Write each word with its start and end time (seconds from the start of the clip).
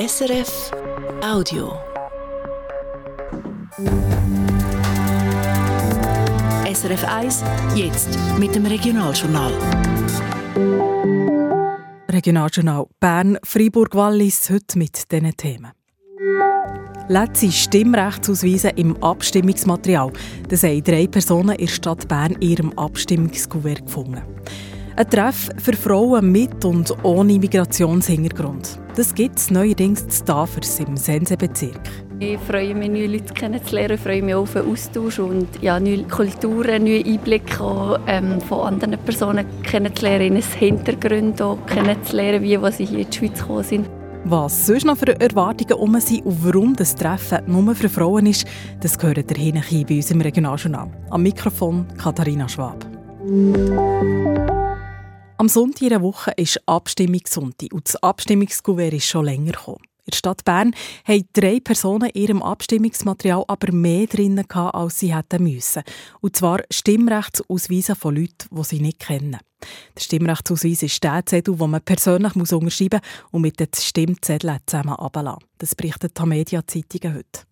SRF 0.00 0.70
Audio. 1.22 1.74
SRF 6.64 7.04
1, 7.04 7.44
jetzt 7.74 8.08
mit 8.38 8.54
dem 8.54 8.64
Regionaljournal. 8.64 9.52
Regionaljournal 12.10 12.86
Bern, 12.98 13.36
Freiburg, 13.44 13.94
Wallis, 13.94 14.48
heute 14.48 14.78
mit 14.78 15.12
diesen 15.12 15.36
Themen. 15.36 15.72
Letzte 17.08 17.52
Stimmrechtsausweise 17.52 18.70
im 18.76 18.96
Abstimmungsmaterial. 19.02 20.12
Das 20.48 20.62
haben 20.62 20.82
drei 20.82 21.08
Personen 21.08 21.56
in 21.56 21.66
der 21.66 21.72
Stadt 21.72 22.08
Bern 22.08 22.32
in 22.36 22.40
ihrem 22.40 22.72
Abstimmungskuvert 22.78 23.84
gefunden. 23.84 24.22
Ein 24.96 25.10
Treff 25.10 25.50
für 25.58 25.74
Frauen 25.74 26.32
mit 26.32 26.64
und 26.64 26.94
ohne 27.04 27.38
Migrationshintergrund. 27.38 28.80
Das 29.00 29.14
gibt 29.14 29.38
es 29.38 29.50
neuerdings 29.50 30.06
zu 30.08 30.26
Tafers 30.26 30.78
im 30.78 30.94
Sensebezirk. 30.94 31.80
Ich 32.18 32.38
freue 32.40 32.74
mich, 32.74 32.90
neue 32.90 33.06
Leute 33.06 33.32
kennenzulernen, 33.32 33.94
ich 33.94 34.00
freue 34.02 34.20
mich 34.20 34.34
auf 34.34 34.52
den 34.52 34.70
Austausch 34.70 35.18
und 35.20 35.48
ja, 35.62 35.80
neue 35.80 36.02
Kulturen, 36.02 36.84
neue 36.84 37.02
Einblicke 37.02 37.98
ähm, 38.06 38.42
von 38.42 38.60
anderen 38.66 38.98
Personen 38.98 39.46
kennenzulernen, 39.62 40.36
ihre 40.36 40.58
Hintergründe 40.58 41.42
auch 41.42 41.64
kennenzulernen, 41.64 42.42
wie 42.42 42.72
sie 42.72 42.84
hier 42.84 42.98
in 42.98 43.10
die 43.10 43.16
Schweiz 43.16 43.40
gekommen 43.40 43.64
sind. 43.64 43.90
Was 44.24 44.66
sonst 44.66 44.84
noch 44.84 44.98
für 44.98 45.18
Erwartungen 45.18 45.80
um 45.80 45.98
sind 45.98 46.26
und 46.26 46.44
warum 46.44 46.76
das 46.76 46.94
Treffen 46.94 47.38
nur 47.46 47.74
für 47.74 47.88
Frauen 47.88 48.26
ist, 48.26 48.46
das 48.82 48.98
gehört 48.98 49.30
ihr 49.30 49.62
hier 49.62 49.86
bei 49.86 49.96
uns 49.96 50.10
im 50.10 50.20
Regionaljournal. 50.20 50.90
Am 51.08 51.22
Mikrofon 51.22 51.86
Katharina 51.96 52.46
Schwab. 52.50 52.84
Am 55.40 55.48
Sonntag 55.48 55.80
in 55.80 55.88
der 55.88 56.02
Woche 56.02 56.32
ist 56.36 56.60
Abstimmungssonntag 56.66 57.72
und 57.72 57.88
das 57.88 57.96
Abstimmungskuvert 57.96 58.92
ist 58.92 59.06
schon 59.06 59.24
länger 59.24 59.52
gekommen. 59.52 59.78
In 60.04 60.10
der 60.10 60.16
Stadt 60.18 60.44
Bern 60.44 60.74
haben 61.06 61.28
drei 61.32 61.60
Personen 61.60 62.10
in 62.10 62.22
ihrem 62.22 62.42
Abstimmungsmaterial 62.42 63.44
aber 63.48 63.72
mehr 63.72 64.06
drin 64.06 64.38
als 64.50 64.98
sie 64.98 65.16
hätten 65.16 65.44
müssen. 65.44 65.82
Und 66.20 66.36
zwar 66.36 66.60
Stimmrechtsausweise 66.70 67.94
von 67.94 68.16
Leuten, 68.16 68.54
die 68.54 68.64
sie 68.64 68.80
nicht 68.80 68.98
kennen. 68.98 69.38
Der 69.96 70.00
Stimmrechtsausweis 70.02 70.82
ist 70.82 71.02
der 71.02 71.24
Zettel, 71.24 71.56
den 71.56 71.70
man 71.70 71.80
persönlich 71.80 72.36
unterschreiben 72.36 73.00
muss 73.00 73.28
und 73.30 73.40
mit 73.40 73.58
den 73.58 73.68
Stimmzetteln 73.74 74.58
zusammen 74.66 74.96
abladen. 74.96 75.42
Das 75.56 75.74
berichtet 75.74 76.18
die 76.18 76.26
Media 76.26 76.66
Zeitungen 76.66 77.16
heute. 77.16 77.46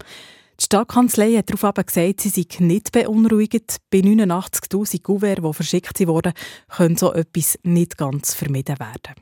Die 0.60 0.64
Stadtkanzlei 0.64 1.36
hat 1.36 1.50
darauf 1.50 1.86
gesagt, 1.86 2.20
sie 2.20 2.30
sei 2.30 2.44
nicht 2.58 2.90
beunruhigt. 2.90 3.76
Bei 3.90 3.98
89'000 3.98 5.02
Kuverts, 5.02 5.40
die 5.40 5.52
verschickt 5.52 6.06
wurden, 6.08 6.32
könnte 6.68 6.98
so 6.98 7.12
etwas 7.12 7.58
nicht 7.62 7.96
ganz 7.96 8.34
vermieden 8.34 8.76
werden. 8.80 9.14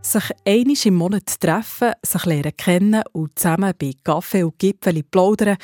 Sich 0.00 0.30
einmal 0.46 0.76
im 0.82 0.94
Monat 0.94 1.38
treffen, 1.38 1.92
sich 2.02 2.24
lernen 2.24 2.56
kennen 2.56 3.02
und 3.12 3.38
zusammen 3.38 3.74
bei 3.78 3.92
Kaffee 4.02 4.44
und 4.44 4.58
Gipfeli 4.58 5.02
plaudern. 5.02 5.58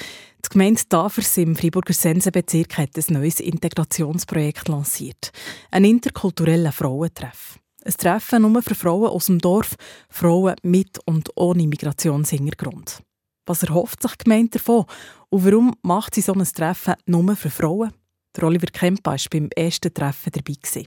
Die 0.45 0.49
Gemeinde 0.51 0.83
Tafers 0.87 1.39
im 1.39 1.57
Freiburger 1.57 1.95
Sensenbezirk 1.95 2.77
hat 2.77 2.91
ein 2.99 3.15
neues 3.15 3.41
Integrationsprojekt 3.41 4.69
lanciert. 4.69 5.33
Ein 5.71 5.87
interkultureller 5.87 6.73
Frauentreff. 6.73 7.59
Ein 7.87 7.93
Treffen 7.93 8.43
nur 8.43 8.63
für 8.63 8.75
Frauen 8.75 9.11
aus 9.11 9.27
dem 9.27 9.39
Dorf, 9.39 9.75
Frauen 10.09 10.55
mit 10.63 10.99
und 11.05 11.31
ohne 11.37 11.67
Migrationshintergrund. 11.67 13.03
Was 13.47 13.63
erhofft 13.63 14.01
sich 14.01 14.17
die 14.17 14.25
Gemeinde 14.25 14.59
davon 14.59 14.87
und 15.29 15.45
warum 15.45 15.75
macht 15.83 16.15
sie 16.15 16.23
so 16.23 16.33
ein 16.33 16.45
Treffen 16.45 16.95
nur 17.05 17.37
für 17.37 17.51
Frauen? 17.51 17.93
Der 18.35 18.45
Oliver 18.45 18.69
Kempa 18.69 19.13
war 19.13 19.19
beim 19.31 19.51
ersten 19.55 19.93
Treffen 19.93 20.33
dabei. 20.33 20.87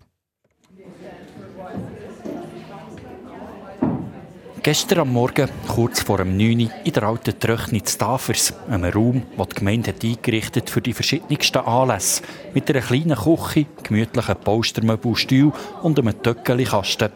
Gestern 4.67 4.99
am 4.99 5.13
Morgen, 5.13 5.47
kurz 5.65 6.01
vor 6.01 6.17
dem 6.17 6.35
9 6.35 6.59
Uhr, 6.59 6.69
in 6.83 6.91
der 6.91 7.03
alten 7.03 7.39
Tröchnitz 7.39 7.97
Tafers, 7.97 8.53
einem 8.69 8.91
Raum, 8.91 9.23
den 9.37 9.45
die 9.49 9.55
Gemeinde 9.55 9.91
hat 9.91 10.03
eingerichtet 10.03 10.69
für 10.69 10.81
die 10.81 10.91
verschiedensten 10.91 11.59
Anlässe, 11.59 12.21
mit 12.53 12.69
einer 12.69 12.81
kleinen 12.81 13.15
Küche, 13.15 13.65
gemütlichen 13.81 14.35
Polstermöbel 14.35 15.15
Stuhl 15.15 15.53
und 15.83 15.97
einem 15.97 16.21
Töckeli-Kasten. 16.21 17.11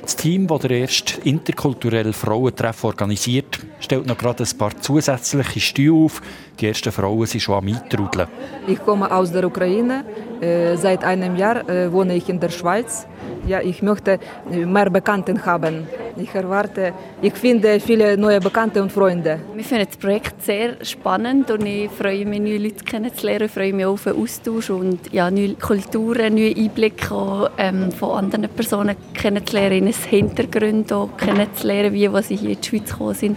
Das 0.00 0.16
Team, 0.16 0.46
das 0.46 0.60
der 0.60 0.70
erste 0.70 1.20
interkulturelle 1.28 2.14
Frauentreff 2.14 2.82
organisiert, 2.84 3.58
stellt 3.80 4.06
noch 4.06 4.16
gerade 4.16 4.44
ein 4.44 4.56
paar 4.56 4.74
zusätzliche 4.80 5.60
Stühle 5.60 6.06
auf. 6.06 6.22
Die 6.58 6.68
ersten 6.68 6.90
Frauen 6.90 7.26
sind 7.26 7.40
schon 7.40 7.56
am 7.56 7.68
Eintrudeln. 7.68 8.28
Ich 8.66 8.82
komme 8.82 9.12
aus 9.14 9.30
der 9.30 9.44
Ukraine. 9.44 10.06
Äh, 10.40 10.76
seit 10.76 11.04
einem 11.04 11.36
Jahr 11.36 11.68
äh, 11.68 11.92
wohne 11.92 12.14
ich 12.14 12.30
in 12.30 12.40
der 12.40 12.48
Schweiz. 12.48 13.06
Ja, 13.46 13.60
ich 13.60 13.82
möchte 13.82 14.18
mehr 14.50 14.88
Bekannten 14.88 15.44
haben. 15.44 15.86
Ich 16.20 16.34
erwarte, 16.34 16.92
ich 17.22 17.32
finde 17.34 17.78
viele 17.78 18.16
neue 18.16 18.40
Bekannte 18.40 18.82
und 18.82 18.90
Freunde. 18.90 19.38
Wir 19.54 19.64
finden 19.64 19.86
das 19.86 19.96
Projekt 19.96 20.42
sehr 20.42 20.84
spannend 20.84 21.48
und 21.50 21.64
ich 21.64 21.90
freue 21.90 22.26
mich, 22.26 22.40
neue 22.40 22.58
Leute 22.58 22.84
kennenzulernen. 22.84 23.44
Ich 23.46 23.52
freue 23.52 23.72
mich 23.72 23.86
auf 23.86 24.04
den 24.04 24.16
Austausch 24.16 24.70
und 24.70 25.12
ja, 25.12 25.30
neue 25.30 25.54
Kulturen, 25.54 26.34
neue 26.34 26.56
Einblicke 26.56 27.14
auch, 27.14 27.50
ähm, 27.56 27.92
von 27.92 28.18
anderen 28.18 28.48
Personen 28.48 28.96
kennenzulernen, 29.14 29.86
ihre 29.86 30.08
Hintergründe 30.08 30.96
auch 30.96 31.16
kennenzulernen, 31.16 31.92
wie 31.92 32.22
sie 32.22 32.36
hier 32.36 32.50
in 32.50 32.60
die 32.60 32.68
Schweiz 32.68 32.90
gekommen 32.90 33.14
sind. 33.14 33.36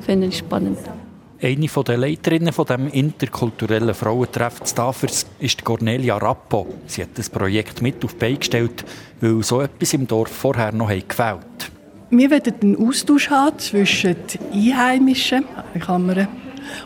Ich 0.00 0.06
finde 0.06 0.28
es 0.28 0.38
spannend. 0.38 0.78
Eine 1.42 1.66
der 1.66 1.98
Leiterinnen 1.98 2.54
von 2.54 2.64
dem 2.64 2.88
interkulturellen 2.88 3.92
Frauentreff 3.92 4.62
Staffers 4.64 5.26
ist 5.40 5.62
Cornelia 5.62 6.16
Rappo. 6.16 6.66
Sie 6.86 7.02
hat 7.02 7.10
das 7.16 7.28
Projekt 7.28 7.82
mit 7.82 8.02
auf 8.02 8.14
die 8.14 8.18
Beine 8.18 8.38
gestellt, 8.38 8.82
weil 9.20 9.42
so 9.42 9.60
etwas 9.60 9.92
im 9.92 10.06
Dorf 10.06 10.30
vorher 10.30 10.72
noch 10.72 10.88
gefehlt 10.88 11.18
hat. 11.18 11.53
Wir 12.16 12.30
wollen 12.30 12.42
einen 12.62 12.88
Austausch 12.88 13.28
haben 13.28 13.58
zwischen 13.58 14.14
Einheimischen 14.52 15.44
Kammern 15.80 16.28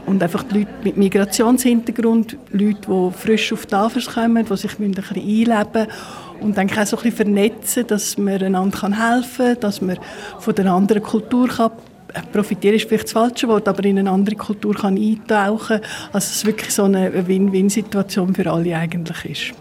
und 0.06 0.22
einfach 0.22 0.43
die 0.44 0.61
Leute 0.61 0.71
mit 0.83 0.97
Migrationshintergrund, 0.97 2.39
Leute, 2.50 2.81
die 2.89 3.11
frisch 3.12 3.53
auf 3.53 3.66
die 3.66 3.69
Tafel 3.69 4.03
kommen, 4.03 4.47
die 4.47 4.56
sich 4.56 4.78
ein 4.78 4.91
bisschen 4.91 5.16
einleben 5.19 5.87
und 6.41 6.56
dann 6.56 6.71
auch 6.71 6.87
so 6.87 6.97
ein 6.97 7.03
bisschen 7.03 7.12
vernetzen, 7.12 7.87
dass 7.87 8.16
man 8.16 8.43
einander 8.43 8.81
helfen 8.81 9.47
kann, 9.47 9.61
dass 9.61 9.83
man 9.83 9.99
von 10.39 10.55
der 10.55 10.72
anderen 10.72 11.03
Kultur 11.03 11.49
kann 11.49 11.72
profitieren 12.33 12.77
ist 12.77 12.89
vielleicht 12.89 13.05
das 13.05 13.12
falsche 13.12 13.47
Wort, 13.49 13.69
aber 13.69 13.84
in 13.84 13.99
eine 13.99 14.10
andere 14.10 14.34
Kultur 14.34 14.75
kann 14.75 14.97
eintauchen. 14.97 15.81
Also 16.10 16.16
es 16.16 16.47
wirklich 16.47 16.75
so 16.75 16.84
eine 16.84 17.28
Win-Win-Situation 17.28 18.34
für 18.34 18.50
alle 18.50 18.75
eigentlich 18.75 19.25
ist. 19.27 19.59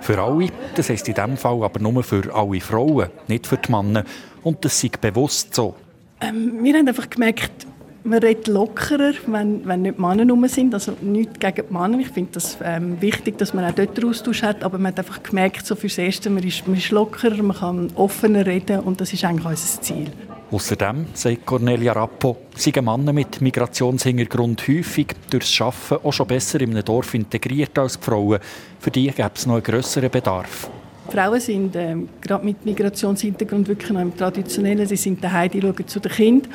Für 0.00 0.18
alle, 0.18 0.48
das 0.74 0.88
heisst 0.88 1.06
in 1.06 1.14
diesem 1.14 1.36
Fall 1.36 1.62
aber 1.62 1.78
nur 1.80 2.02
für 2.02 2.34
alle 2.34 2.60
Frauen, 2.62 3.08
nicht 3.28 3.46
für 3.46 3.58
die 3.58 3.70
Männer. 3.70 4.04
Und 4.42 4.64
das 4.64 4.82
ist 4.82 5.00
bewusst 5.00 5.54
so. 5.54 5.74
Ähm, 6.20 6.62
wir 6.62 6.74
haben 6.74 6.88
einfach 6.88 7.08
gemerkt, 7.08 7.66
man 8.04 8.18
redet 8.18 8.48
lockerer, 8.48 9.12
wenn, 9.26 9.66
wenn 9.66 9.82
nicht 9.82 9.98
Männer 9.98 10.28
rum 10.28 10.46
sind. 10.48 10.74
Also 10.74 10.96
nichts 11.00 11.38
gegen 11.38 11.66
die 11.68 11.72
Männer. 11.72 11.98
Ich 11.98 12.08
finde 12.08 12.32
das 12.32 12.58
ähm, 12.62 13.00
wichtig, 13.00 13.38
dass 13.38 13.54
man 13.54 13.64
auch 13.64 13.74
dort 13.74 13.96
den 13.96 14.08
Austausch 14.08 14.42
hat. 14.42 14.64
Aber 14.64 14.78
man 14.78 14.92
hat 14.92 14.98
einfach 14.98 15.22
gemerkt, 15.22 15.66
so 15.66 15.74
fürs 15.76 15.98
Erste, 15.98 16.30
man 16.30 16.42
ist, 16.42 16.66
man 16.66 16.76
ist 16.76 16.90
lockerer, 16.90 17.42
man 17.42 17.56
kann 17.56 17.90
offener 17.94 18.46
reden 18.46 18.80
und 18.80 19.00
das 19.00 19.12
ist 19.12 19.24
eigentlich 19.24 19.46
unser 19.46 19.82
Ziel. 19.82 20.10
Außerdem, 20.50 21.06
sagt 21.14 21.46
Cornelia 21.46 21.92
Rappo, 21.92 22.36
sind 22.54 22.82
Männer 22.82 23.12
mit 23.12 23.40
Migrationshintergrund 23.40 24.68
häufig 24.68 25.14
durchs 25.30 25.60
Arbeiten 25.60 26.06
auch 26.06 26.12
schon 26.12 26.26
besser 26.26 26.60
in 26.60 26.72
einem 26.72 26.84
Dorf 26.84 27.14
integriert 27.14 27.78
als 27.78 27.98
die 27.98 28.04
Frauen. 28.04 28.38
Für 28.78 28.90
die 28.90 29.06
gäbe 29.06 29.30
es 29.34 29.46
noch 29.46 29.54
einen 29.54 29.62
grösseren 29.62 30.10
Bedarf. 30.10 30.68
Frauen 31.12 31.40
sind 31.40 31.76
ähm, 31.76 32.08
gerade 32.22 32.44
mit 32.44 32.64
Migrationshintergrund 32.64 33.68
wirklich 33.68 33.90
noch 33.90 34.00
im 34.00 34.16
Traditionellen. 34.16 34.86
Sie 34.86 34.96
sind 34.96 35.22
daheim, 35.22 35.50
die 35.50 35.60
schauen 35.60 35.86
zu 35.86 36.00
den 36.00 36.10
Kindern. 36.10 36.52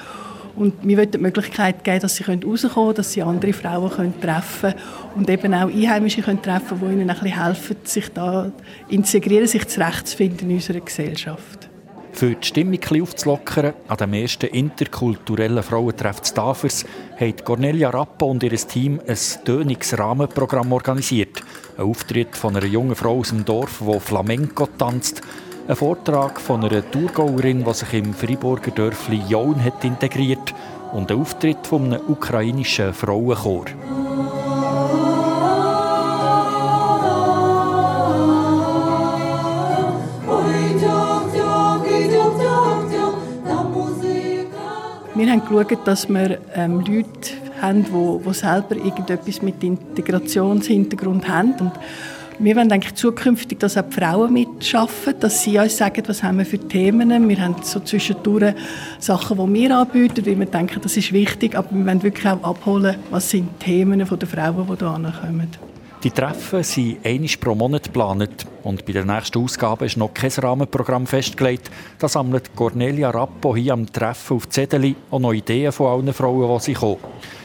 Und 0.56 0.74
wir 0.82 0.98
wollen 0.98 1.12
die 1.12 1.20
Möglichkeit 1.20 1.84
geben, 1.84 2.00
dass 2.00 2.16
sie 2.16 2.24
rauskommen 2.24 2.74
können, 2.74 2.96
dass 2.96 3.14
sie 3.14 3.22
andere 3.22 3.54
Frauen 3.54 3.92
können 3.92 4.20
treffen 4.20 4.72
können 4.72 4.76
und 5.16 5.30
eben 5.30 5.54
auch 5.54 5.68
Einheimische 5.68 6.24
können 6.24 6.42
treffen 6.42 6.80
können, 6.80 6.96
die 6.98 7.02
ihnen 7.02 7.10
ein 7.12 7.20
bisschen 7.20 7.44
helfen, 7.44 7.76
sich 7.84 8.12
da 8.12 8.52
integrieren, 8.90 9.46
sich 9.46 9.68
zurechtzufinden 9.68 10.50
in 10.50 10.56
unserer 10.56 10.80
Gesellschaft. 10.80 11.67
Für 12.18 12.34
die 12.34 12.48
Stimmung 12.48 12.80
aufzulockern, 13.04 13.74
an 13.88 13.98
dem 13.98 14.14
ersten 14.14 14.48
interkulturellen 14.48 15.62
Frauentreff 15.62 16.20
des 16.20 16.34
Tafers, 16.34 16.84
haben 17.16 17.36
Cornelia 17.44 17.92
Rappo 17.92 18.26
und 18.26 18.42
ihr 18.42 18.58
Team 18.58 19.00
ein 19.08 19.16
Tönungsrahmenprogramm 19.46 20.74
organisiert. 20.74 21.44
Ein 21.78 21.84
Auftritt 21.84 22.36
von 22.36 22.58
einer 22.58 22.66
jungen 22.66 22.96
Frau 22.96 23.20
aus 23.20 23.30
dem 23.30 23.46
Dorf, 23.46 23.84
die 23.88 24.00
Flamenco 24.00 24.66
tanzt. 24.80 25.22
Ein 25.68 25.76
Vortrag 25.76 26.42
von 26.42 26.66
einer 26.66 26.90
Thurgauerin, 26.90 27.64
die 27.64 27.74
sich 27.76 27.94
im 27.94 28.16
Freiburger 28.16 28.72
Dörfli 28.72 29.22
Jaun 29.30 29.64
hat 29.64 29.86
integriert. 29.86 30.56
Und 30.94 31.12
ein 31.12 31.20
Auftritt 31.20 31.68
von 31.68 31.94
einem 31.94 32.02
ukrainischen 32.08 32.96
Frauenchor. 32.96 33.66
Wir 45.28 45.34
haben 45.34 45.42
geschaut, 45.46 45.86
dass 45.86 46.08
wir 46.08 46.38
ähm, 46.56 46.80
Leute 46.80 47.32
haben, 47.62 47.84
die, 47.84 48.30
die 48.30 48.34
selber 48.34 48.78
irgendetwas 48.78 49.42
mit 49.42 49.62
Integrationshintergrund 49.62 51.28
haben. 51.28 51.52
Und 51.60 51.74
Wir 52.40 52.56
wollen 52.56 52.72
eigentlich 52.72 52.96
zukünftig, 52.96 53.60
dass 53.60 53.76
auch 53.76 53.84
die 53.90 53.94
Frauen 53.94 54.32
mitarbeiten, 54.32 55.20
dass 55.20 55.44
sie 55.44 55.60
uns 55.60 55.76
sagen, 55.76 56.02
was 56.08 56.24
haben 56.24 56.38
wir 56.38 56.46
für 56.46 56.58
Themen. 56.58 57.28
Wir 57.28 57.42
haben 57.42 57.56
so 57.62 57.82
zwischendurch 57.82 58.56
Sachen, 59.00 59.38
die 59.38 59.60
wir 59.60 59.78
anbieten, 59.78 60.26
weil 60.26 60.40
wir 60.40 60.46
denken, 60.46 60.80
das 60.82 60.96
ist 60.96 61.12
wichtig, 61.12 61.58
aber 61.58 61.68
wir 61.72 61.86
wollen 61.86 62.04
wirklich 62.04 62.26
auch 62.26 62.42
abholen, 62.44 62.96
was 63.10 63.30
sind 63.30 63.50
die 63.60 63.66
Themen 63.66 64.00
der 64.00 64.08
Frauen, 64.08 64.66
die 64.66 64.78
hierher 64.78 65.14
kommen. 65.20 65.50
Die 66.04 66.12
Treffen 66.12 66.62
sind 66.62 67.04
einmal 67.04 67.30
pro 67.40 67.56
Monat 67.56 67.86
geplant 67.86 68.46
und 68.64 68.86
bei 68.86 68.94
der 68.94 69.04
nächsten 69.04 69.44
Ausgabe 69.44 69.88
ist 69.88 69.98
noch 69.98 70.14
kein 70.14 70.30
Rahmenprogramm 70.30 71.08
festgelegt. 71.08 71.72
Da 71.98 72.08
sammelt 72.08 72.56
Cornelia 72.56 73.10
Rappo 73.10 73.56
hier 73.56 73.74
am 73.74 73.92
Treffen 73.92 74.38
auf 74.38 74.48
Zettel 74.48 74.94
auch 75.10 75.20
noch 75.20 75.34
Ideen 75.34 75.72
von 75.72 75.88
allen 75.88 76.14
Frauen, 76.14 76.56
die 76.56 76.64
sie 76.64 76.74
kommen. 76.74 76.98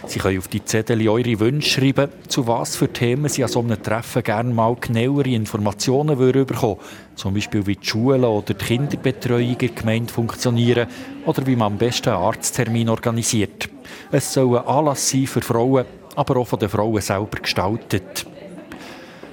Sie 0.06 0.18
können 0.18 0.36
auf 0.36 0.48
die 0.48 0.62
Zettel 0.62 1.08
eure 1.08 1.40
Wünsche 1.40 1.80
schreiben, 1.80 2.10
zu 2.28 2.46
was 2.46 2.76
für 2.76 2.92
Themen 2.92 3.30
Sie 3.30 3.42
an 3.42 3.48
so 3.48 3.60
einem 3.60 3.82
Treffen 3.82 4.22
gerne 4.22 4.52
mal 4.52 4.76
genauere 4.78 5.30
Informationen 5.30 6.18
bekommen. 6.18 6.76
Zum 7.14 7.32
Beispiel 7.32 7.66
wie 7.66 7.76
die 7.76 7.86
Schulen 7.86 8.22
oder 8.22 8.52
die 8.52 8.64
Kinderbetreuung 8.64 9.48
in 9.52 9.58
der 9.58 9.68
Gemeinde 9.70 10.12
funktionieren 10.12 10.88
oder 11.24 11.46
wie 11.46 11.56
man 11.56 11.72
am 11.72 11.78
besten 11.78 12.10
einen 12.10 12.22
Arzttermin 12.22 12.90
organisiert. 12.90 13.70
Es 14.10 14.30
soll 14.30 14.58
ein 14.58 14.66
Anlass 14.66 15.08
sein 15.08 15.26
für 15.26 15.40
Frauen, 15.40 15.86
aber 16.16 16.36
auch 16.36 16.46
von 16.46 16.58
den 16.58 16.68
Frauen 16.68 17.00
selber 17.00 17.40
gestaltet. 17.40 18.26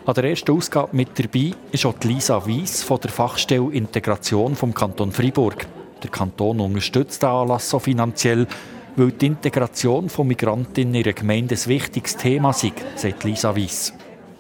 An 0.10 0.16
der 0.16 0.24
ersten 0.24 0.52
Ausgabe 0.54 0.98
mit 0.98 1.10
dabei 1.20 1.52
ist 1.72 1.86
auch 1.86 1.94
Lisa 2.02 2.44
Weiss 2.48 2.82
von 2.82 3.00
der 3.00 3.12
Fachstelle 3.12 3.70
Integration 3.72 4.56
vom 4.56 4.74
Kanton 4.74 5.12
Freiburg. 5.12 5.68
Der 6.02 6.10
Kanton 6.10 6.60
unterstützt 6.60 7.22
den 7.22 7.30
Anlass 7.30 7.70
so 7.70 7.78
finanziell, 7.78 8.48
weil 8.96 9.12
die 9.12 9.28
Integration 9.28 10.10
von 10.10 10.26
Migrantinnen 10.26 10.96
in 10.96 11.02
ihrer 11.02 11.14
Gemeinde 11.14 11.54
ein 11.54 11.66
wichtiges 11.68 12.18
Thema 12.18 12.50
ist, 12.50 12.74
sagt 12.96 13.24
Lisa 13.24 13.56
Weiss. 13.56 13.94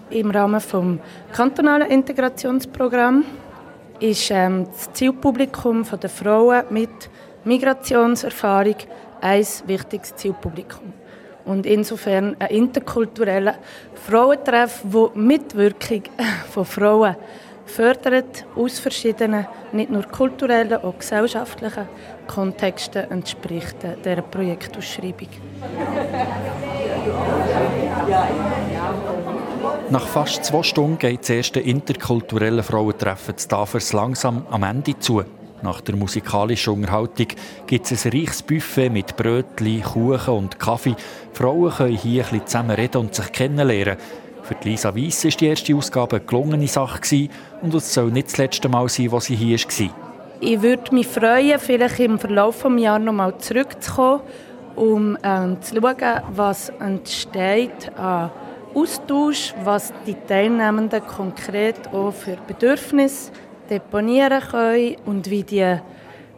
Im 0.09 0.31
Rahmen 0.31 0.59
des 0.59 1.35
kantonalen 1.37 1.91
Integrationsprogramms 1.91 3.27
ist 3.99 4.31
ähm, 4.31 4.65
das 4.65 4.91
Zielpublikum 4.93 5.85
der 6.01 6.09
Frauen 6.09 6.63
mit 6.71 7.11
Migrationserfahrung 7.43 8.77
ein 9.21 9.45
wichtiges 9.67 10.15
Zielpublikum 10.15 10.93
und 11.49 11.65
insofern 11.65 12.35
ein 12.37 12.49
interkultureller 12.49 13.55
Frauentreff, 13.95 14.83
der 14.83 15.09
Mitwirkung 15.15 16.03
von 16.51 16.63
Frauen 16.63 17.15
fördert, 17.65 18.45
aus 18.55 18.79
verschiedenen, 18.79 19.47
nicht 19.71 19.89
nur 19.89 20.03
kulturellen, 20.03 20.73
auch 20.73 20.97
gesellschaftlichen 20.97 21.87
Kontexten 22.27 23.09
entspricht 23.11 23.77
dieser 24.05 24.21
Projektausschreibung. 24.21 25.27
Nach 29.89 30.07
fast 30.07 30.45
zwei 30.45 30.63
Stunden 30.63 30.99
geht 30.99 31.21
das 31.21 31.29
erste 31.29 31.59
interkulturelle 31.59 32.61
Frauentreffen 32.61 33.37
zu 33.37 33.47
Tafers 33.47 33.91
langsam 33.93 34.45
am 34.51 34.63
Ende 34.63 34.97
zu. 34.99 35.23
Nach 35.61 35.81
der 35.81 35.95
musikalischen 35.95 36.73
Unterhaltung 36.73 37.27
gibt 37.67 37.91
es 37.91 38.05
ein 38.05 38.13
reiches 38.13 38.41
Buffet 38.43 38.89
mit 38.89 39.17
Brötchen, 39.17 39.83
Kuchen 39.83 40.33
und 40.33 40.59
Kaffee. 40.59 40.95
Die 40.95 41.37
Frauen 41.37 41.71
können 41.71 41.97
hier 41.97 42.25
ein 42.31 42.45
zusammen 42.45 42.71
reden 42.71 42.97
und 42.97 43.15
sich 43.15 43.31
kennenlernen. 43.31 43.97
Für 44.43 44.55
Lisa 44.63 44.95
Weiss 44.95 45.25
war 45.25 45.31
die 45.31 45.47
erste 45.47 45.75
Ausgabe 45.75 46.15
eine 46.17 46.25
gelungene 46.25 46.67
Sache 46.67 47.29
und 47.61 47.73
es 47.73 47.93
soll 47.93 48.09
nicht 48.09 48.27
das 48.27 48.37
letzte 48.37 48.69
Mal 48.69 48.87
sein, 48.87 49.11
was 49.11 49.25
sie 49.25 49.35
hier 49.35 49.57
war. 49.57 49.89
Ich 50.39 50.61
würde 50.61 50.95
mich 50.95 51.07
freuen, 51.07 51.59
vielleicht 51.59 51.99
im 51.99 52.17
Verlauf 52.17 52.63
des 52.63 52.81
Jahres 52.81 53.03
noch 53.03 53.13
mal 53.13 53.37
zurückzukommen, 53.37 54.21
um 54.77 55.17
ähm, 55.21 55.61
zu 55.61 55.75
schauen, 55.75 56.21
was 56.33 56.69
entsteht 56.79 57.91
an 57.97 58.31
Austausch, 58.73 59.53
was 59.63 59.91
die 60.05 60.15
Teilnehmenden 60.27 61.05
konkret 61.05 61.91
auch 61.91 62.11
für 62.11 62.37
Bedürfnisse 62.47 63.31
deponieren 63.69 64.41
können 64.41 64.95
und 65.05 65.29
wie 65.29 65.43
die 65.43 65.77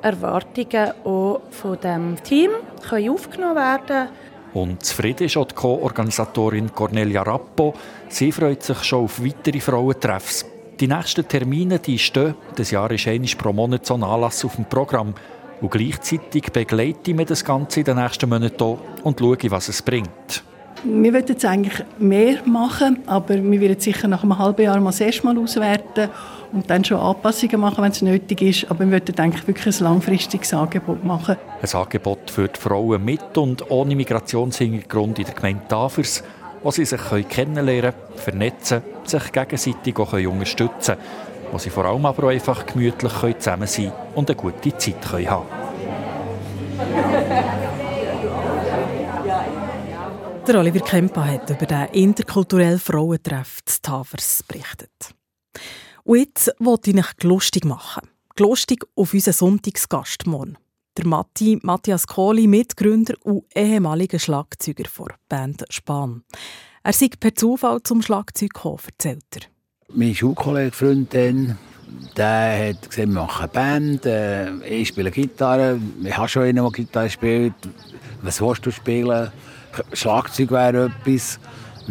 Erwartungen 0.01 0.91
auch 1.03 1.41
von 1.51 1.79
dem 1.79 2.21
Team 2.23 2.51
können 2.87 3.09
aufgenommen 3.09 3.55
werden 3.55 4.09
und 4.53 4.83
zufrieden 4.83 5.25
ist 5.25 5.37
auch 5.37 5.47
die 5.47 5.55
Co-Organisatorin 5.55 6.73
Cornelia 6.73 7.21
Rappo. 7.21 7.73
Sie 8.09 8.31
freut 8.31 8.63
sich 8.63 8.83
schon 8.83 9.05
auf 9.05 9.23
weitere 9.23 9.61
Frauentreffs. 9.61 10.45
Die 10.79 10.87
nächsten 10.87 11.27
Termine 11.27 11.79
die 11.79 11.97
stehen. 11.97 12.35
Das 12.55 12.71
Jahr 12.71 12.91
ist 12.91 13.07
einmal 13.07 13.29
pro 13.37 13.53
Monat 13.53 13.85
so 13.85 13.93
ein 13.93 14.03
Anlass 14.03 14.43
auf 14.43 14.55
dem 14.55 14.65
Programm. 14.65 15.13
Und 15.61 15.71
gleichzeitig 15.71 16.51
begleite 16.51 17.11
ich 17.11 17.15
mir 17.15 17.25
das 17.25 17.45
Ganze 17.45 17.81
in 17.81 17.85
den 17.85 17.97
nächsten 17.97 18.27
Monaten 18.27 18.77
und 19.03 19.19
schaue, 19.19 19.37
was 19.51 19.69
es 19.69 19.81
bringt. 19.81 20.43
Wir 20.83 21.13
würden 21.13 21.27
jetzt 21.27 21.45
eigentlich 21.45 21.85
mehr 21.99 22.39
machen, 22.45 23.03
aber 23.05 23.35
wir 23.35 23.61
werden 23.61 23.79
sicher 23.79 24.07
nach 24.07 24.23
einem 24.23 24.39
halben 24.39 24.63
Jahr 24.63 24.79
mal 24.79 24.89
das 24.89 25.01
erste 25.01 25.27
Mal 25.27 25.37
auswerten 25.37 26.09
und 26.51 26.69
dann 26.69 26.83
schon 26.83 26.99
Anpassungen 26.99 27.59
machen, 27.59 27.83
wenn 27.83 27.91
es 27.91 28.01
nötig 28.01 28.41
ist. 28.41 28.71
Aber 28.71 28.81
wir 28.81 28.91
würden 28.91 29.17
eigentlich 29.17 29.47
wirklich 29.47 29.79
ein 29.79 29.83
langfristiges 29.83 30.53
Angebot 30.53 31.03
machen. 31.03 31.37
Ein 31.61 31.73
Angebot 31.73 32.29
für 32.29 32.47
die 32.47 32.59
Frauen 32.59 33.03
mit 33.03 33.37
und 33.37 33.69
ohne 33.71 33.95
Migrationshintergrund 33.95 35.19
in 35.19 35.25
der 35.25 35.33
Gemeinde 35.33 35.67
Tafers, 35.67 36.23
wo 36.63 36.71
sie 36.71 36.85
sich 36.85 37.01
kennenlernen 37.29 37.93
können, 37.93 38.17
vernetzen, 38.17 38.81
sich 39.03 39.31
gegenseitig 39.31 39.97
auch 39.97 40.13
unterstützen 40.13 40.95
können, 40.95 41.51
wo 41.51 41.57
sie 41.57 41.69
vor 41.69 41.85
allem 41.85 42.05
aber 42.05 42.25
auch 42.25 42.31
einfach 42.31 42.65
gemütlich 42.65 43.13
zusammen 43.39 43.67
sein 43.67 43.85
können 43.85 43.95
und 44.15 44.29
eine 44.29 44.37
gute 44.37 44.77
Zeit 44.77 45.11
haben 45.11 45.25
können. 45.25 45.61
Der 50.47 50.59
Oliver 50.59 50.79
Kempa 50.79 51.23
hat 51.23 51.49
über 51.49 51.65
den 51.65 51.85
interkulturellen 51.93 52.79
Frauentreff 52.79 53.59
zu 53.63 53.81
Tafers 53.81 54.43
berichtet. 54.47 54.89
Und 56.03 56.17
jetzt 56.17 56.51
wollte 56.59 56.89
ich 56.89 56.95
mich 56.95 57.05
lustig 57.23 57.65
machen. 57.65 58.07
Lustig 58.37 58.85
auf 58.95 59.13
unseren 59.13 59.33
Sonntagsgast 59.33 60.25
morgen. 60.25 60.57
Der 60.97 61.05
Matti, 61.07 61.59
Matthias 61.61 62.07
Kohli, 62.07 62.47
Mitgründer 62.47 63.13
und 63.23 63.45
ehemaliger 63.55 64.19
Schlagzeuger 64.19 64.83
der 64.83 65.15
Band 65.29 65.63
Span. 65.69 66.23
Er 66.83 66.93
sei 66.93 67.09
per 67.19 67.35
Zufall 67.35 67.81
zum 67.83 68.01
Schlagzeug 68.01 68.53
gekommen, 68.53 68.79
erzählt 68.85 69.23
er. 69.35 69.41
Mein 69.93 70.15
Schulkollege, 70.15 70.71
Freund 70.71 71.13
dann, 71.13 71.57
der 72.17 72.69
hat 72.69 72.89
gesagt, 72.89 72.97
wir 72.97 73.07
machen 73.07 73.43
eine 73.43 73.47
Band, 73.49 74.05
äh, 74.05 74.67
ich 74.67 74.87
spiele 74.89 75.11
Gitarre, 75.11 75.79
ich 76.03 76.17
habe 76.17 76.27
schon 76.27 76.43
einen, 76.43 76.63
der 76.63 76.71
Gitarre 76.71 77.09
spielt. 77.09 77.53
Was 78.21 78.41
willst 78.41 78.65
du 78.65 78.71
spielen? 78.71 79.31
Schlagzeug 79.93 80.51
wäre 80.51 80.91
etwas. 80.99 81.39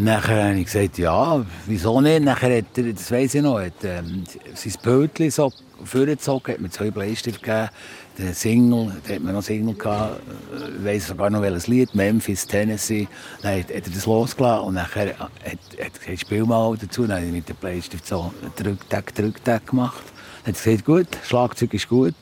Nachher 0.02 0.44
habe 0.44 0.58
ich 0.58 0.64
gesagt, 0.64 0.96
ja, 0.96 1.44
wieso 1.66 2.00
nicht? 2.00 2.22
Nachher 2.22 2.56
hat 2.56 2.78
er, 2.78 2.92
das 2.94 3.10
weiss 3.10 3.34
ich 3.34 3.42
noch, 3.42 3.60
hat, 3.60 3.84
ähm, 3.84 4.24
sein 4.54 4.72
Bötchen 4.82 5.30
so 5.30 5.52
vorgezogen, 5.84 6.54
hat 6.54 6.60
mir 6.62 6.70
zwei 6.70 6.90
Bleistifte 6.90 7.38
gegeben, 7.38 7.68
den 8.16 8.32
Single, 8.32 8.96
da 9.06 9.14
hat 9.14 9.22
man 9.22 9.34
noch 9.34 9.42
Single 9.42 9.74
gehabt, 9.74 10.22
ich 10.56 10.84
weiss 10.86 11.08
sogar 11.08 11.28
noch 11.28 11.42
welches 11.42 11.66
Lied, 11.66 11.94
Memphis, 11.94 12.46
Tennessee. 12.46 13.08
Dann 13.42 13.58
hat, 13.58 13.64
hat 13.64 13.70
er 13.86 13.92
das 13.92 14.06
losgelassen 14.06 14.68
und 14.68 14.74
nachher 14.74 15.18
hat 15.18 15.28
er 15.76 15.90
gesagt, 15.90 16.20
spiel 16.20 16.44
mal 16.46 16.78
dazu. 16.80 17.02
Dann 17.02 17.18
habe 17.18 17.26
ich 17.26 17.32
mit 17.32 17.48
dem 17.50 17.56
Bleistift 17.56 18.06
so 18.06 18.32
Drücktag, 18.56 19.14
Drücktag 19.14 19.66
gemacht. 19.66 20.04
Dann 20.44 20.54
hat 20.54 20.66
er 20.66 20.72
gesagt, 20.72 20.86
gut, 20.86 21.08
Schlagzeug 21.26 21.74
ist 21.74 21.90
gut 21.90 22.14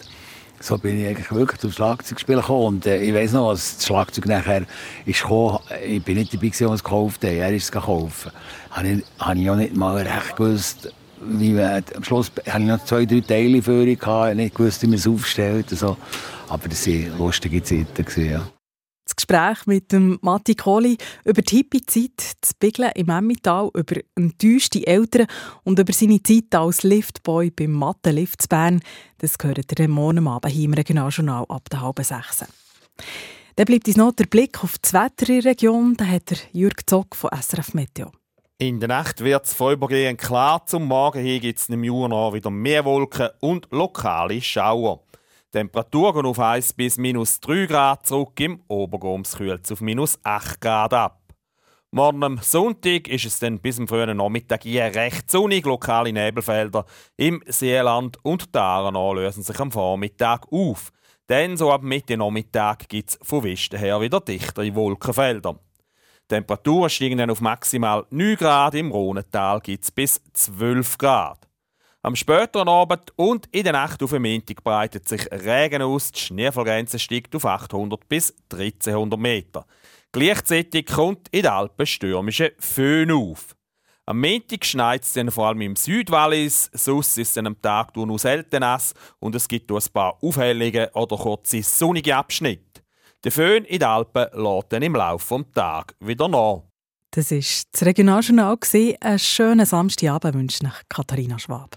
so 0.61 0.79
bin 0.79 1.00
ich 1.00 1.07
eigentlich 1.07 1.31
wirklich 1.33 1.61
zum 1.61 1.73
Schlagzeugspielen 1.73 2.41
gekommen. 2.41 2.67
Und 2.67 2.87
äh, 2.87 3.00
ich 3.03 3.15
weiss 3.15 3.33
noch, 3.33 3.50
als 3.50 3.77
das 3.77 3.87
Schlagzeug 3.87 4.27
nachher 4.27 4.62
ist 5.07 5.23
gekommen, 5.23 5.59
ich 5.87 6.03
bin 6.03 6.17
nicht 6.17 6.33
dabei 6.33 6.49
gewesen, 6.49 6.69
als 6.69 6.81
es 6.81 6.85
gekauft 6.85 7.23
hat. 7.23 7.31
Er 7.31 7.55
ist 7.55 7.65
es 7.65 7.73
gekauft. 7.73 8.33
Habe 8.71 8.88
ich, 8.88 9.05
habe 9.19 9.38
ich 9.38 9.50
auch 9.50 9.57
nicht 9.57 9.77
mal 9.77 9.97
recht 9.97 10.37
gewusst, 10.37 10.93
wie 11.21 11.53
man, 11.53 11.83
am 11.95 12.05
Schluss 12.05 12.31
hatte 12.47 12.61
ich 12.61 12.67
noch 12.67 12.85
zwei, 12.85 13.05
drei 13.05 13.21
Teile 13.21 13.62
für 13.62 13.85
ihn 13.85 14.37
nicht 14.37 14.55
gewusst, 14.55 14.83
wie 14.83 14.87
man 14.87 14.97
es 14.97 15.07
aufstellt. 15.07 15.71
So. 15.71 15.97
Aber 16.49 16.69
das 16.69 16.87
waren 16.87 17.19
lustige 17.19 17.62
Zeiten. 17.62 18.05
Gewesen, 18.05 18.31
ja. 18.31 18.58
Das 19.29 19.59
Gespräch 19.59 19.67
mit 19.67 19.93
dem 19.93 20.19
Matti 20.23 20.55
Kohli 20.55 20.97
über 21.25 21.43
die 21.43 21.57
Hippie-Zeit 21.57 22.37
zu 22.41 22.55
Biglen 22.59 22.91
im 22.95 23.11
Emmental, 23.11 23.71
über 23.75 24.01
enttäuschte 24.17 24.87
Eltern 24.87 25.27
und 25.65 25.79
über 25.79 25.93
seine 25.93 26.23
Zeit 26.23 26.55
als 26.55 26.83
Liftboy 26.83 27.51
beim 27.51 27.73
Mathe 27.73 28.11
Lift 28.11 28.49
Bern, 28.49 28.81
das 29.19 29.37
gehört 29.37 29.79
ihr 29.79 29.89
morgen 29.89 30.27
Abend 30.27 30.51
hier 30.51 30.65
im 30.65 30.73
Regionaljournal 30.73 31.45
ab 31.47 31.69
der 31.71 31.83
halben 31.83 32.05
sechs. 32.05 32.43
Dann 33.57 33.67
bleibt 33.67 33.87
uns 33.87 33.99
noch 33.99 34.13
der 34.13 34.25
Blick 34.25 34.65
auf 34.65 34.79
das 34.79 34.95
Wetter 34.95 35.29
in 35.29 35.43
der 35.43 35.51
Region. 35.51 35.95
Da 35.95 36.07
hat 36.07 36.31
der 36.31 36.39
Jürg 36.53 36.89
Zock 36.89 37.15
von 37.15 37.31
SRF 37.39 37.75
Meteo. 37.75 38.13
In 38.57 38.81
der 38.81 38.89
Nacht 38.89 39.21
wird 39.23 39.45
es 39.45 39.53
vorübergehend 39.53 40.19
klar. 40.19 40.65
Zum 40.65 40.87
Morgen 40.87 41.23
hin 41.23 41.43
gibt 41.43 41.59
es 41.59 41.69
im 41.69 41.85
Juni 41.85 42.15
wieder 42.33 42.51
mehr 42.51 42.87
Wolken 42.87 43.29
und 43.41 43.69
lokale 43.73 44.41
Schauer. 44.41 45.03
Temperatur 45.50 46.12
gehen 46.12 46.26
auf 46.26 46.38
1 46.38 46.75
bis 46.75 46.99
minus 46.99 47.40
3 47.40 47.67
Grad 47.67 48.07
zurück, 48.07 48.38
im 48.38 48.61
Obergoms 48.69 49.38
kühlt 49.38 49.64
es 49.64 49.73
auf 49.73 49.81
minus 49.81 50.19
8 50.23 50.61
Grad 50.61 50.93
ab. 50.93 51.23
Morgen 51.90 52.23
am 52.23 52.37
Sonntag 52.37 53.09
ist 53.09 53.25
es 53.25 53.38
dann 53.38 53.59
bis 53.59 53.76
zum 53.76 53.88
frühen 53.88 54.14
Nachmittag 54.14 54.64
hier 54.64 54.95
recht 54.95 55.31
sonnig, 55.31 55.64
lokale 55.64 56.12
Nebelfelder 56.12 56.85
im 57.17 57.43
Seeland 57.47 58.19
und 58.23 58.55
die 58.55 58.59
lösen 59.14 59.43
sich 59.43 59.59
am 59.59 59.73
Vormittag 59.73 60.52
auf. 60.52 60.93
Dann 61.28 61.57
so 61.57 61.73
ab 61.73 61.83
Mitte 61.83 62.19
Nachmittag 62.19 62.87
gibt 62.87 63.09
es 63.09 63.19
von 63.23 63.43
Westen 63.43 63.78
her 63.78 64.02
wieder 64.02 64.21
dichtere 64.21 64.75
Wolkenfelder. 64.75 65.55
Die 66.25 66.35
Temperaturen 66.35 66.90
steigen 66.90 67.17
dann 67.17 67.31
auf 67.31 67.40
maximal 67.40 68.05
9 68.11 68.37
Grad, 68.37 68.75
im 68.75 68.93
Rhonental 68.93 69.61
gibt 69.61 69.85
es 69.85 69.90
bis 69.90 70.21
12 70.35 70.99
Grad. 70.99 71.48
Am 72.09 72.17
späteren 72.17 72.71
Abend 72.71 73.12
und 73.17 73.49
in 73.53 73.65
der 73.65 73.75
Nacht 73.75 74.03
auf 74.03 74.12
dem 74.12 74.23
Montag 74.23 74.65
breitet 74.65 75.07
sich 75.07 75.31
Regen 75.31 75.83
aus, 75.83 76.11
die 76.11 76.21
Schneefallgrenze 76.21 76.99
steigt 76.99 77.37
auf 77.37 77.45
800 77.45 78.09
bis 78.09 78.35
1300 78.50 79.21
Meter. 79.21 79.67
Gleichzeitig 80.11 80.87
kommt 80.87 81.29
in 81.33 81.43
den 81.43 81.50
Alpen 81.50 81.85
stürmische 81.85 82.55
Föhn 82.59 83.11
auf. 83.11 83.55
Am 84.07 84.23
Montag 84.23 84.65
schneit 84.65 85.03
es 85.03 85.12
dann 85.12 85.31
vor 85.31 85.49
allem 85.49 85.61
im 85.61 85.77
Südwallis, 85.77 86.71
sonst 86.73 87.19
ist 87.19 87.37
es 87.37 87.45
am 87.45 87.61
Tag 87.61 87.95
nur 87.95 88.19
selten 88.19 88.61
nass 88.61 88.95
und 89.19 89.35
es 89.35 89.47
gibt 89.47 89.71
ein 89.71 89.79
paar 89.93 90.17
Aufhellungen 90.23 90.88
oder 90.95 91.19
kurze 91.19 91.62
sonnige 91.62 92.17
Abschnitte. 92.17 92.81
Der 93.23 93.33
Föhn 93.33 93.67
in 93.67 93.81
den 93.81 93.87
Alpen 93.87 94.29
lädt 94.33 94.73
dann 94.73 94.83
im 94.83 94.95
Laufe 94.95 95.37
des 95.37 95.53
Tages 95.53 95.95
wieder 96.00 96.27
nach. 96.27 96.62
Das 97.11 97.31
war 97.31 97.38
das 97.38 97.83
Regionaljournal. 97.83 98.57
Einen 99.00 99.19
schönen 99.19 99.67
Samstagabend 99.67 100.35
wünscht 100.35 100.62
nach 100.62 100.83
Katharina 100.88 101.38
Schwab. 101.38 101.77